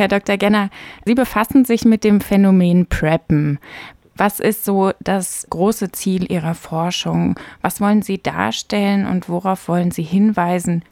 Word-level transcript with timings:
Herr 0.00 0.06
Dr. 0.06 0.36
Genner, 0.36 0.70
Sie 1.04 1.16
befassen 1.16 1.64
sich 1.64 1.84
mit 1.84 2.04
dem 2.04 2.20
Phänomen 2.20 2.88
Preppen. 2.88 3.58
Was 4.16 4.38
ist 4.38 4.64
so 4.64 4.92
das 5.00 5.48
große 5.50 5.90
Ziel 5.90 6.30
Ihrer 6.30 6.54
Forschung? 6.54 7.34
Was 7.62 7.80
wollen 7.80 8.02
Sie 8.02 8.22
darstellen 8.22 9.06
und 9.08 9.28
worauf 9.28 9.68
wollen 9.68 9.90
Sie 9.90 10.04
hinweisen? 10.04 10.84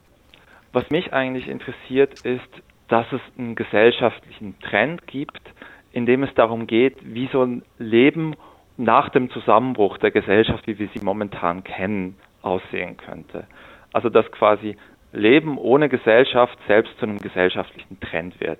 Was 0.72 0.90
mich 0.90 1.12
eigentlich 1.12 1.46
interessiert, 1.46 2.20
ist, 2.22 2.48
dass 2.88 3.06
es 3.12 3.20
einen 3.38 3.54
gesellschaftlichen 3.54 4.58
Trend 4.58 5.06
gibt, 5.06 5.40
in 5.92 6.04
dem 6.04 6.24
es 6.24 6.34
darum 6.34 6.66
geht, 6.66 6.96
wie 7.02 7.28
so 7.30 7.44
ein 7.44 7.62
Leben 7.78 8.34
nach 8.76 9.10
dem 9.10 9.30
Zusammenbruch 9.30 9.98
der 9.98 10.10
Gesellschaft, 10.10 10.66
wie 10.66 10.80
wir 10.80 10.88
sie 10.92 11.04
momentan 11.04 11.62
kennen, 11.62 12.16
aussehen 12.42 12.96
könnte. 12.96 13.46
Also 13.92 14.08
dass 14.08 14.28
quasi 14.32 14.76
Leben 15.12 15.58
ohne 15.58 15.88
Gesellschaft 15.88 16.58
selbst 16.66 16.98
zu 16.98 17.06
einem 17.06 17.18
gesellschaftlichen 17.18 18.00
Trend 18.00 18.40
wird 18.40 18.58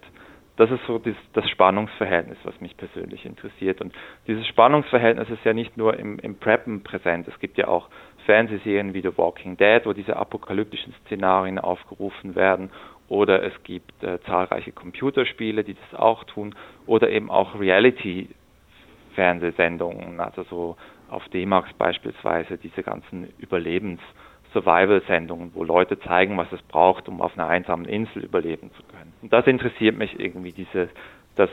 das 0.57 0.71
ist 0.71 0.81
so 0.87 0.99
das, 0.99 1.51
Spannungsverhältnis, 1.51 2.39
was 2.45 2.59
mich 2.61 2.77
persönlich 2.77 3.27
interessiert. 3.27 3.81
Und 3.81 3.93
dieses 4.27 4.47
Spannungsverhältnis 4.47 5.29
ist 5.31 5.45
ja 5.45 5.53
nicht 5.53 5.77
nur 5.77 5.99
im, 5.99 6.19
im 6.19 6.37
Preppen 6.37 6.83
präsent. 6.83 7.29
Es 7.29 7.39
gibt 7.41 7.59
ja 7.59 7.69
auch 7.69 7.89
Fernsehserien 8.25 8.95
wie 8.95 9.03
The 9.03 9.17
Walking 9.17 9.57
Dead, 9.57 9.83
wo 9.85 9.93
diese 9.93 10.17
apokalyptischen 10.17 10.95
Szenarien 11.05 11.59
aufgerufen 11.59 12.35
werden. 12.35 12.71
Oder 13.09 13.45
es 13.45 13.53
gibt 13.63 14.03
äh, 14.03 14.19
zahlreiche 14.23 14.73
Computerspiele, 14.73 15.63
die 15.63 15.75
das 15.75 15.95
auch 15.99 16.25
tun. 16.25 16.57
Oder 16.87 17.11
eben 17.11 17.31
auch 17.31 17.57
Reality-Fernsehsendungen, 17.59 20.19
also 20.21 20.43
so 20.45 20.77
auf 21.09 21.29
D-Max 21.29 21.73
beispielsweise 21.75 22.59
diese 22.59 22.83
ganzen 22.83 23.29
Überlebens- 23.41 24.01
Survival-Sendungen, 24.53 25.53
wo 25.55 25.65
Leute 25.65 25.99
zeigen, 26.01 26.37
was 26.37 26.51
es 26.53 26.63
braucht, 26.63 27.09
um 27.09 27.21
auf 27.21 27.37
einer 27.39 27.49
einsamen 27.49 27.87
Insel 27.87 28.25
überleben 28.25 28.71
zu 28.77 28.83
können. 28.85 29.13
Und 29.23 29.33
das 29.33 29.47
interessiert 29.47 29.97
mich 29.97 30.19
irgendwie, 30.19 30.53
diese, 30.53 30.89
dass 31.35 31.51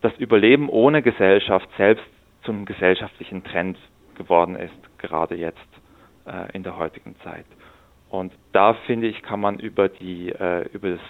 das 0.00 0.16
Überleben 0.18 0.68
ohne 0.68 1.02
Gesellschaft 1.02 1.68
selbst 1.76 2.06
zum 2.42 2.64
gesellschaftlichen 2.64 3.42
Trend 3.44 3.78
geworden 4.16 4.56
ist, 4.56 4.98
gerade 4.98 5.34
jetzt 5.34 5.58
äh, 6.26 6.52
in 6.52 6.62
der 6.62 6.76
heutigen 6.76 7.16
Zeit. 7.20 7.46
Und 8.08 8.32
da 8.52 8.74
finde 8.86 9.08
ich, 9.08 9.22
kann 9.22 9.40
man 9.40 9.58
über 9.58 9.88
die, 9.88 10.30
äh, 10.30 10.68
über, 10.72 10.90
das, 10.90 11.00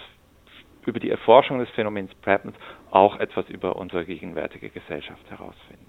über 0.85 0.99
die 0.99 1.09
Erforschung 1.09 1.59
des 1.59 1.69
Phänomens 1.69 2.13
Preppens 2.15 2.55
auch 2.91 3.19
etwas 3.19 3.47
über 3.49 3.75
unsere 3.75 4.05
gegenwärtige 4.05 4.69
Gesellschaft 4.69 5.29
herausfinden. 5.29 5.86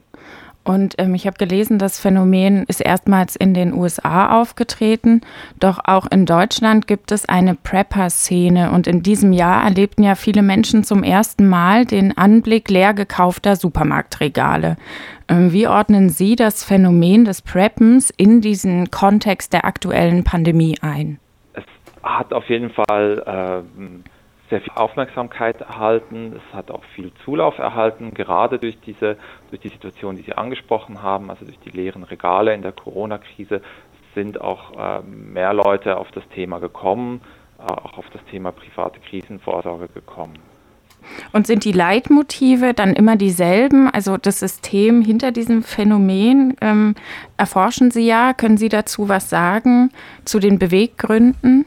Und 0.68 0.96
ähm, 0.98 1.14
ich 1.14 1.26
habe 1.26 1.38
gelesen, 1.38 1.78
das 1.78 1.98
Phänomen 1.98 2.64
ist 2.64 2.82
erstmals 2.82 3.36
in 3.36 3.54
den 3.54 3.72
USA 3.72 4.38
aufgetreten, 4.38 5.22
doch 5.58 5.78
auch 5.84 6.06
in 6.10 6.26
Deutschland 6.26 6.86
gibt 6.86 7.10
es 7.10 7.26
eine 7.26 7.54
Prepper-Szene 7.54 8.70
und 8.72 8.86
in 8.86 9.02
diesem 9.02 9.32
Jahr 9.32 9.64
erlebten 9.64 10.02
ja 10.02 10.14
viele 10.14 10.42
Menschen 10.42 10.84
zum 10.84 11.02
ersten 11.02 11.48
Mal 11.48 11.86
den 11.86 12.18
Anblick 12.18 12.68
leer 12.68 12.92
gekaufter 12.92 13.56
Supermarktregale. 13.56 14.76
Ähm, 15.28 15.54
wie 15.54 15.68
ordnen 15.68 16.10
Sie 16.10 16.36
das 16.36 16.64
Phänomen 16.64 17.24
des 17.24 17.40
Preppens 17.40 18.10
in 18.10 18.42
diesen 18.42 18.90
Kontext 18.90 19.54
der 19.54 19.64
aktuellen 19.64 20.22
Pandemie 20.22 20.76
ein? 20.82 21.18
Es 21.54 21.64
hat 22.02 22.34
auf 22.34 22.46
jeden 22.50 22.68
Fall 22.68 23.24
ähm 23.26 24.04
sehr 24.50 24.60
viel 24.60 24.72
Aufmerksamkeit 24.74 25.60
erhalten, 25.60 26.34
es 26.36 26.54
hat 26.54 26.70
auch 26.70 26.84
viel 26.94 27.12
Zulauf 27.24 27.58
erhalten, 27.58 28.14
gerade 28.14 28.58
durch 28.58 28.78
diese, 28.80 29.16
durch 29.50 29.60
die 29.60 29.68
Situation, 29.68 30.16
die 30.16 30.22
Sie 30.22 30.34
angesprochen 30.34 31.02
haben, 31.02 31.30
also 31.30 31.44
durch 31.44 31.58
die 31.60 31.70
leeren 31.70 32.02
Regale 32.02 32.54
in 32.54 32.62
der 32.62 32.72
Corona-Krise 32.72 33.60
sind 34.14 34.40
auch 34.40 34.72
äh, 34.76 35.02
mehr 35.02 35.52
Leute 35.52 35.96
auf 35.96 36.10
das 36.12 36.26
Thema 36.34 36.58
gekommen, 36.58 37.20
äh, 37.58 37.62
auch 37.62 37.98
auf 37.98 38.06
das 38.12 38.24
Thema 38.30 38.52
private 38.52 39.00
Krisenvorsorge 39.00 39.88
gekommen. 39.88 40.38
Und 41.32 41.46
sind 41.46 41.64
die 41.64 41.72
Leitmotive 41.72 42.74
dann 42.74 42.92
immer 42.94 43.16
dieselben? 43.16 43.88
Also 43.88 44.16
das 44.16 44.40
System 44.40 45.02
hinter 45.02 45.30
diesem 45.30 45.62
Phänomen 45.62 46.56
ähm, 46.60 46.94
erforschen 47.36 47.90
Sie 47.90 48.06
ja. 48.06 48.32
Können 48.34 48.56
Sie 48.56 48.68
dazu 48.68 49.08
was 49.08 49.30
sagen 49.30 49.90
zu 50.24 50.38
den 50.38 50.58
Beweggründen? 50.58 51.66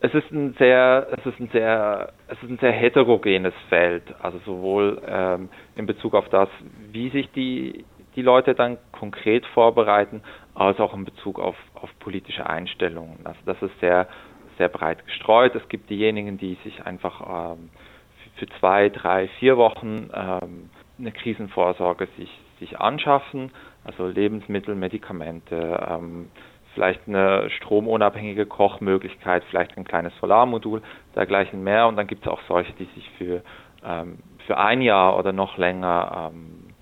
Es 0.00 0.14
ist 0.14 0.30
ein 0.30 0.54
sehr, 0.58 1.08
es 1.12 1.26
ist 1.26 1.38
ein 1.40 1.50
sehr, 1.52 2.12
es 2.28 2.42
ist 2.42 2.48
ein 2.50 2.58
sehr 2.58 2.72
heterogenes 2.72 3.54
Feld, 3.68 4.02
also 4.22 4.38
sowohl 4.46 5.00
ähm, 5.06 5.50
in 5.76 5.86
Bezug 5.86 6.14
auf 6.14 6.28
das, 6.30 6.48
wie 6.90 7.10
sich 7.10 7.30
die, 7.32 7.84
die 8.16 8.22
Leute 8.22 8.54
dann 8.54 8.78
konkret 8.92 9.44
vorbereiten, 9.46 10.22
als 10.54 10.80
auch 10.80 10.94
in 10.94 11.04
Bezug 11.04 11.38
auf, 11.38 11.56
auf 11.74 11.90
politische 12.00 12.48
Einstellungen. 12.48 13.18
Also 13.24 13.40
das 13.44 13.60
ist 13.62 13.78
sehr, 13.80 14.08
sehr 14.56 14.68
breit 14.68 15.04
gestreut. 15.06 15.54
Es 15.54 15.68
gibt 15.68 15.90
diejenigen, 15.90 16.38
die 16.38 16.56
sich 16.64 16.84
einfach 16.84 17.54
ähm, 17.54 17.68
für 18.36 18.46
zwei, 18.58 18.88
drei, 18.88 19.28
vier 19.38 19.58
Wochen 19.58 20.08
ähm, 20.14 20.70
eine 20.98 21.12
Krisenvorsorge 21.12 22.08
sich, 22.16 22.30
sich 22.58 22.80
anschaffen, 22.80 23.52
also 23.84 24.06
Lebensmittel, 24.06 24.74
Medikamente, 24.74 25.86
ähm, 25.88 26.28
vielleicht 26.74 27.06
eine 27.06 27.50
stromunabhängige 27.50 28.46
Kochmöglichkeit, 28.46 29.44
vielleicht 29.50 29.76
ein 29.76 29.84
kleines 29.84 30.12
Solarmodul, 30.20 30.82
dergleichen 31.14 31.62
mehr. 31.62 31.86
Und 31.86 31.96
dann 31.96 32.06
gibt 32.06 32.26
es 32.26 32.30
auch 32.30 32.40
solche, 32.48 32.72
die 32.74 32.86
sich 32.94 33.10
für, 33.18 33.42
ähm, 33.84 34.18
für 34.46 34.58
ein 34.58 34.82
Jahr 34.82 35.18
oder 35.18 35.32
noch 35.32 35.58
länger 35.58 36.30
ähm, 36.32 36.74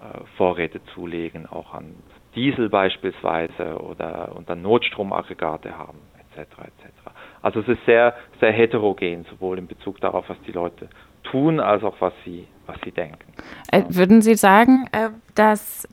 äh, 0.00 0.24
Vorräte 0.36 0.80
zulegen, 0.94 1.46
auch 1.46 1.74
an 1.74 1.94
Diesel 2.34 2.68
beispielsweise 2.68 3.78
oder 3.78 4.32
und 4.36 4.48
dann 4.48 4.62
Notstromaggregate 4.62 5.76
haben, 5.76 5.98
etc. 6.14 6.50
etc. 6.58 7.10
Also 7.42 7.60
es 7.60 7.68
ist 7.68 7.84
sehr, 7.86 8.14
sehr 8.40 8.52
heterogen, 8.52 9.24
sowohl 9.30 9.58
in 9.58 9.66
Bezug 9.66 10.00
darauf, 10.00 10.28
was 10.28 10.40
die 10.46 10.52
Leute 10.52 10.88
tun, 11.24 11.60
als 11.60 11.82
auch 11.82 11.96
was 12.00 12.12
sie, 12.24 12.46
was 12.66 12.76
sie 12.84 12.92
denken. 12.92 13.32
Äh, 13.72 13.82
würden 13.88 14.22
Sie 14.22 14.34
sagen, 14.36 14.86
äh, 14.92 15.10
dass 15.34 15.88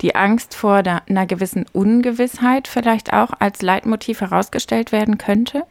die 0.00 0.14
Angst 0.14 0.56
vor 0.56 0.82
einer 0.84 1.26
gewissen 1.26 1.66
Ungewissheit 1.72 2.68
vielleicht 2.68 3.12
auch 3.12 3.30
als 3.38 3.62
Leitmotiv 3.62 4.20
herausgestellt 4.20 4.92
werden 4.92 5.18
könnte? 5.18 5.64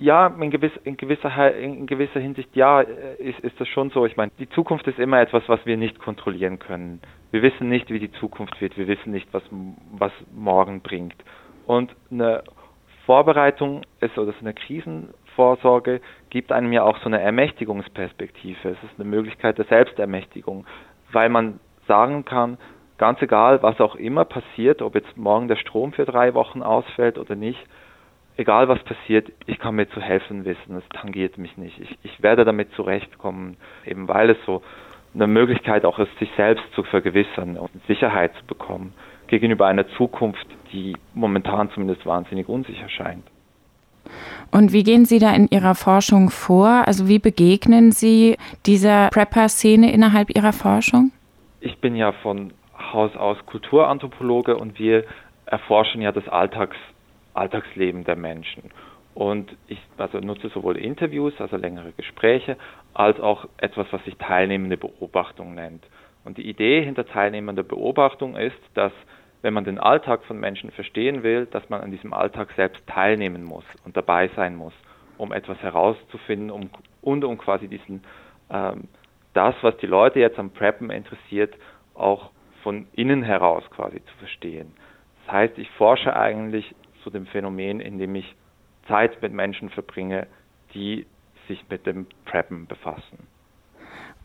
Ja, 0.00 0.28
in, 0.28 0.50
gewiss, 0.50 0.72
in, 0.84 0.96
gewisser, 0.96 1.54
in 1.56 1.86
gewisser 1.86 2.20
Hinsicht 2.20 2.54
ja, 2.54 2.80
ist, 2.80 3.40
ist 3.40 3.60
das 3.60 3.66
schon 3.68 3.90
so. 3.90 4.06
Ich 4.06 4.16
meine, 4.16 4.30
die 4.38 4.48
Zukunft 4.48 4.86
ist 4.86 4.98
immer 4.98 5.20
etwas, 5.20 5.42
was 5.48 5.64
wir 5.64 5.76
nicht 5.76 5.98
kontrollieren 5.98 6.58
können. 6.58 7.00
Wir 7.32 7.42
wissen 7.42 7.68
nicht, 7.68 7.90
wie 7.90 7.98
die 7.98 8.12
Zukunft 8.12 8.60
wird. 8.60 8.76
Wir 8.76 8.86
wissen 8.86 9.10
nicht, 9.10 9.28
was, 9.32 9.42
was 9.92 10.12
morgen 10.32 10.82
bringt. 10.82 11.16
Und 11.66 11.94
eine 12.10 12.44
Vorbereitung 13.06 13.82
ist 14.00 14.16
oder 14.18 14.32
so 14.32 14.40
eine 14.40 14.54
Krisenvorsorge 14.54 16.00
gibt 16.30 16.52
einem 16.52 16.72
ja 16.72 16.84
auch 16.84 16.98
so 16.98 17.06
eine 17.06 17.20
Ermächtigungsperspektive. 17.20 18.68
Es 18.68 18.82
ist 18.82 19.00
eine 19.00 19.08
Möglichkeit 19.08 19.58
der 19.58 19.64
Selbstermächtigung, 19.64 20.66
weil 21.12 21.28
man 21.28 21.58
sagen 21.88 22.24
kann, 22.24 22.58
ganz 22.98 23.22
egal, 23.22 23.62
was 23.62 23.80
auch 23.80 23.94
immer 23.94 24.24
passiert, 24.24 24.82
ob 24.82 24.94
jetzt 24.94 25.16
morgen 25.16 25.48
der 25.48 25.56
Strom 25.56 25.92
für 25.92 26.04
drei 26.04 26.34
Wochen 26.34 26.62
ausfällt 26.62 27.16
oder 27.16 27.36
nicht, 27.36 27.58
egal 28.36 28.68
was 28.68 28.82
passiert, 28.84 29.30
ich 29.46 29.58
kann 29.58 29.76
mir 29.76 29.88
zu 29.90 30.00
helfen 30.00 30.44
wissen, 30.44 30.76
es 30.76 30.88
tangiert 30.90 31.38
mich 31.38 31.56
nicht. 31.56 31.78
Ich, 31.80 31.98
ich 32.02 32.22
werde 32.22 32.44
damit 32.44 32.72
zurechtkommen, 32.72 33.56
eben 33.86 34.08
weil 34.08 34.30
es 34.30 34.38
so 34.46 34.62
eine 35.14 35.26
Möglichkeit 35.26 35.84
auch 35.84 35.98
ist, 35.98 36.16
sich 36.18 36.30
selbst 36.36 36.64
zu 36.74 36.82
vergewissern 36.82 37.56
und 37.56 37.70
Sicherheit 37.86 38.34
zu 38.34 38.44
bekommen 38.44 38.92
gegenüber 39.26 39.66
einer 39.66 39.88
Zukunft, 39.96 40.46
die 40.72 40.96
momentan 41.14 41.70
zumindest 41.70 42.04
wahnsinnig 42.06 42.48
unsicher 42.48 42.88
scheint. 42.88 43.24
Und 44.50 44.72
wie 44.72 44.84
gehen 44.84 45.04
Sie 45.04 45.18
da 45.18 45.34
in 45.34 45.48
Ihrer 45.48 45.74
Forschung 45.74 46.30
vor? 46.30 46.84
Also 46.86 47.08
wie 47.08 47.18
begegnen 47.18 47.92
Sie 47.92 48.36
dieser 48.64 49.08
Prepper-Szene 49.08 49.92
innerhalb 49.92 50.34
Ihrer 50.34 50.52
Forschung? 50.52 51.12
Ich 51.60 51.78
bin 51.78 51.94
ja 51.96 52.12
von 52.12 52.52
Haus 52.78 53.14
aus 53.16 53.38
Kulturanthropologe 53.46 54.56
und 54.56 54.78
wir 54.78 55.04
erforschen 55.46 56.00
ja 56.00 56.12
das 56.12 56.28
Alltags, 56.28 56.76
Alltagsleben 57.34 58.04
der 58.04 58.16
Menschen. 58.16 58.70
Und 59.14 59.56
ich 59.66 59.80
also 59.96 60.18
nutze 60.20 60.48
sowohl 60.48 60.76
Interviews, 60.76 61.32
also 61.40 61.56
längere 61.56 61.92
Gespräche, 61.92 62.56
als 62.94 63.18
auch 63.18 63.46
etwas, 63.56 63.86
was 63.90 64.04
sich 64.04 64.16
teilnehmende 64.16 64.76
Beobachtung 64.76 65.54
nennt. 65.54 65.84
Und 66.24 66.38
die 66.38 66.48
Idee 66.48 66.84
hinter 66.84 67.06
teilnehmender 67.06 67.62
Beobachtung 67.62 68.36
ist, 68.36 68.58
dass 68.74 68.92
wenn 69.42 69.54
man 69.54 69.64
den 69.64 69.78
Alltag 69.78 70.24
von 70.24 70.38
Menschen 70.38 70.70
verstehen 70.70 71.22
will, 71.22 71.46
dass 71.46 71.68
man 71.68 71.80
an 71.80 71.90
diesem 71.90 72.12
Alltag 72.12 72.52
selbst 72.56 72.86
teilnehmen 72.86 73.44
muss 73.44 73.64
und 73.84 73.96
dabei 73.96 74.28
sein 74.36 74.56
muss, 74.56 74.72
um 75.16 75.32
etwas 75.32 75.58
herauszufinden 75.58 76.50
um, 76.50 76.70
und 77.02 77.24
um 77.24 77.38
quasi 77.38 77.68
diesen 77.68 78.02
ähm, 78.50 78.88
das, 79.34 79.54
was 79.62 79.76
die 79.78 79.86
Leute 79.86 80.20
jetzt 80.20 80.38
am 80.38 80.50
Preppen 80.50 80.90
interessiert, 80.90 81.54
auch 81.94 82.30
von 82.68 82.86
innen 82.92 83.22
heraus 83.22 83.64
quasi 83.70 84.02
zu 84.04 84.14
verstehen. 84.18 84.74
Das 85.24 85.32
heißt, 85.32 85.56
ich 85.56 85.70
forsche 85.78 86.14
eigentlich 86.14 86.74
zu 87.02 87.08
dem 87.08 87.24
Phänomen, 87.24 87.80
indem 87.80 88.14
ich 88.14 88.34
Zeit 88.86 89.22
mit 89.22 89.32
Menschen 89.32 89.70
verbringe, 89.70 90.26
die 90.74 91.06
sich 91.46 91.64
mit 91.70 91.86
dem 91.86 92.04
Preppen 92.26 92.66
befassen. 92.66 93.26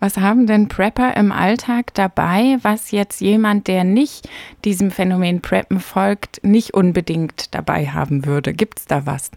Was 0.01 0.17
haben 0.17 0.45
denn 0.45 0.67
Prepper 0.67 1.15
im 1.15 1.31
Alltag 1.31 1.93
dabei, 1.93 2.57
was 2.63 2.91
jetzt 2.91 3.21
jemand, 3.21 3.69
der 3.69 3.85
nicht 3.85 4.27
diesem 4.65 4.91
Phänomen 4.91 5.41
Preppen 5.41 5.79
folgt, 5.79 6.43
nicht 6.43 6.73
unbedingt 6.73 7.55
dabei 7.55 7.85
haben 7.85 8.25
würde? 8.25 8.51
Gibt 8.51 8.79
es 8.79 8.85
da 8.87 9.05
was? 9.05 9.31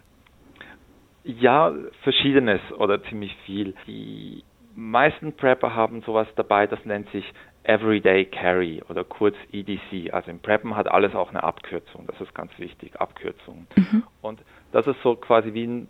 Ja, 1.22 1.72
verschiedenes 2.02 2.60
oder 2.76 3.00
ziemlich 3.04 3.36
viel. 3.46 3.72
Die 3.86 4.42
meisten 4.74 5.32
Prepper 5.32 5.76
haben 5.76 6.02
sowas 6.02 6.26
dabei, 6.34 6.66
das 6.66 6.84
nennt 6.84 7.08
sich 7.12 7.24
Everyday 7.68 8.24
Carry 8.24 8.82
oder 8.88 9.04
kurz 9.04 9.34
EDC. 9.52 10.12
Also 10.12 10.30
im 10.30 10.40
Preppen 10.40 10.76
hat 10.76 10.88
alles 10.88 11.14
auch 11.14 11.30
eine 11.30 11.42
Abkürzung. 11.42 12.06
Das 12.06 12.20
ist 12.20 12.34
ganz 12.34 12.56
wichtig, 12.58 13.00
Abkürzungen. 13.00 13.66
Mhm. 13.76 14.02
Und 14.22 14.40
das 14.72 14.86
ist 14.86 15.00
so 15.02 15.16
quasi 15.16 15.52
wie 15.52 15.66
ein 15.66 15.88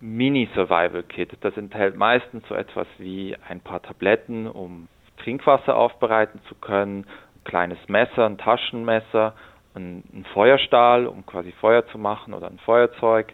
Mini-Survival-Kit. 0.00 1.38
Das 1.40 1.56
enthält 1.56 1.96
meistens 1.96 2.46
so 2.48 2.54
etwas 2.54 2.86
wie 2.98 3.36
ein 3.48 3.60
paar 3.60 3.82
Tabletten, 3.82 4.46
um 4.46 4.88
Trinkwasser 5.18 5.76
aufbereiten 5.76 6.40
zu 6.48 6.54
können, 6.54 7.04
ein 7.34 7.44
kleines 7.44 7.78
Messer, 7.88 8.26
ein 8.26 8.38
Taschenmesser, 8.38 9.34
ein, 9.74 10.04
ein 10.12 10.24
Feuerstahl, 10.32 11.06
um 11.06 11.26
quasi 11.26 11.52
Feuer 11.52 11.86
zu 11.88 11.98
machen 11.98 12.32
oder 12.32 12.46
ein 12.48 12.58
Feuerzeug, 12.58 13.32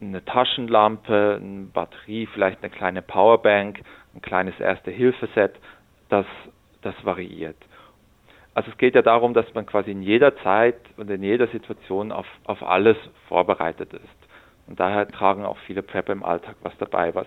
eine 0.00 0.24
Taschenlampe, 0.24 1.38
eine 1.40 1.66
Batterie, 1.66 2.26
vielleicht 2.26 2.62
eine 2.62 2.70
kleine 2.70 3.02
Powerbank, 3.02 3.80
ein 4.14 4.20
kleines 4.20 4.58
Erste-Hilfe-Set, 4.60 5.54
das 6.08 6.26
das 6.82 6.94
variiert. 7.04 7.56
Also 8.54 8.70
es 8.70 8.78
geht 8.78 8.94
ja 8.94 9.02
darum, 9.02 9.32
dass 9.32 9.46
man 9.54 9.64
quasi 9.64 9.90
in 9.90 10.02
jeder 10.02 10.36
Zeit 10.38 10.76
und 10.96 11.08
in 11.10 11.22
jeder 11.22 11.48
Situation 11.48 12.12
auf, 12.12 12.26
auf 12.44 12.62
alles 12.62 12.96
vorbereitet 13.28 13.94
ist. 13.94 14.22
Und 14.66 14.78
daher 14.78 15.08
tragen 15.08 15.44
auch 15.44 15.56
viele 15.66 15.82
Prepper 15.82 16.12
im 16.12 16.22
Alltag 16.22 16.56
was 16.62 16.76
dabei. 16.78 17.14
Was 17.14 17.26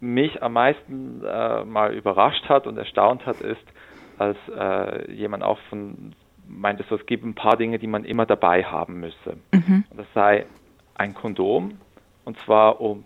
mich 0.00 0.42
am 0.42 0.54
meisten 0.54 1.22
äh, 1.24 1.64
mal 1.64 1.94
überrascht 1.94 2.48
hat 2.48 2.66
und 2.66 2.78
erstaunt 2.78 3.26
hat, 3.26 3.40
ist, 3.42 3.62
als 4.18 4.38
äh, 4.48 5.12
jemand 5.12 5.42
auch 5.42 5.58
von 5.68 6.14
meinte, 6.48 6.84
so, 6.88 6.96
es 6.96 7.06
gibt 7.06 7.24
ein 7.24 7.34
paar 7.34 7.56
Dinge, 7.56 7.78
die 7.78 7.86
man 7.86 8.04
immer 8.04 8.26
dabei 8.26 8.64
haben 8.64 9.00
müsse. 9.00 9.36
Mhm. 9.52 9.84
Das 9.96 10.06
sei 10.14 10.46
ein 10.94 11.14
Kondom, 11.14 11.78
und 12.24 12.38
zwar 12.40 12.80
um 12.80 13.04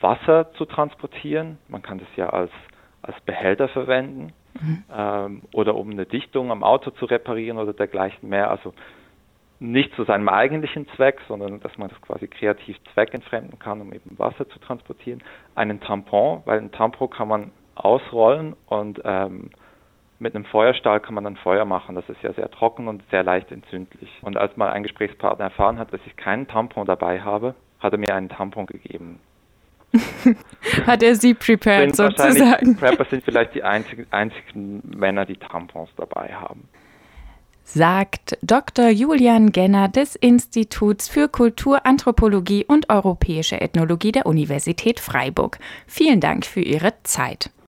Wasser 0.00 0.52
zu 0.54 0.64
transportieren. 0.64 1.58
Man 1.68 1.82
kann 1.82 1.98
das 1.98 2.08
ja 2.16 2.30
als, 2.30 2.50
als 3.02 3.20
Behälter 3.22 3.68
verwenden 3.68 4.32
mhm. 4.60 4.84
ähm, 4.94 5.42
oder 5.52 5.74
um 5.74 5.90
eine 5.90 6.06
Dichtung 6.06 6.50
am 6.50 6.62
Auto 6.62 6.90
zu 6.90 7.04
reparieren 7.04 7.58
oder 7.58 7.72
dergleichen 7.72 8.28
mehr. 8.28 8.50
Also 8.50 8.74
nicht 9.60 9.94
zu 9.94 10.04
seinem 10.04 10.28
eigentlichen 10.28 10.86
Zweck, 10.94 11.20
sondern 11.26 11.60
dass 11.60 11.76
man 11.78 11.88
das 11.88 12.00
quasi 12.00 12.28
kreativ 12.28 12.76
zweckentfremden 12.94 13.58
kann, 13.58 13.80
um 13.80 13.92
eben 13.92 14.18
Wasser 14.18 14.48
zu 14.48 14.58
transportieren. 14.60 15.22
Einen 15.54 15.80
Tampon, 15.80 16.42
weil 16.44 16.58
ein 16.58 16.70
Tampon 16.70 17.10
kann 17.10 17.28
man 17.28 17.50
ausrollen 17.74 18.54
und 18.66 19.00
ähm, 19.04 19.50
mit 20.20 20.34
einem 20.34 20.44
Feuerstahl 20.44 21.00
kann 21.00 21.14
man 21.14 21.24
dann 21.24 21.36
Feuer 21.36 21.64
machen. 21.64 21.94
Das 21.94 22.08
ist 22.08 22.22
ja 22.22 22.32
sehr 22.32 22.50
trocken 22.50 22.88
und 22.88 23.02
sehr 23.10 23.22
leicht 23.22 23.52
entzündlich. 23.52 24.10
Und 24.22 24.36
als 24.36 24.56
mal 24.56 24.70
ein 24.70 24.82
Gesprächspartner 24.82 25.46
erfahren 25.46 25.78
hat, 25.78 25.92
dass 25.92 26.00
ich 26.06 26.16
keinen 26.16 26.48
Tampon 26.48 26.86
dabei 26.86 27.20
habe, 27.20 27.54
hat 27.78 27.92
er 27.92 27.98
mir 27.98 28.14
einen 28.14 28.28
Tampon 28.28 28.66
gegeben. 28.66 29.20
Hat 30.86 31.02
er 31.02 31.14
sie 31.14 31.34
prepared 31.34 31.96
sozusagen? 31.96 32.76
Prepper 32.76 33.06
sind 33.08 33.24
vielleicht 33.24 33.54
die 33.54 33.62
einzigen, 33.62 34.06
einzigen 34.10 34.82
Männer, 34.84 35.24
die 35.24 35.36
Tampons 35.36 35.90
dabei 35.96 36.34
haben. 36.34 36.68
Sagt 37.64 38.38
Dr. 38.40 38.88
Julian 38.88 39.52
Genner 39.52 39.88
des 39.88 40.16
Instituts 40.16 41.08
für 41.08 41.28
Kulturanthropologie 41.28 42.64
und 42.64 42.88
Europäische 42.88 43.60
Ethnologie 43.60 44.12
der 44.12 44.24
Universität 44.24 45.00
Freiburg. 45.00 45.58
Vielen 45.86 46.20
Dank 46.20 46.46
für 46.46 46.60
Ihre 46.60 46.94
Zeit. 47.02 47.50